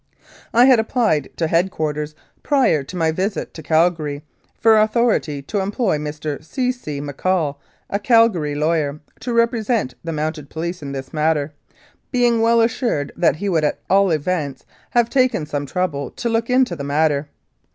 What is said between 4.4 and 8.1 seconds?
for authority to employ Mr. C. C. McCaul, a